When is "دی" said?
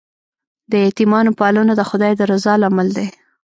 2.97-3.07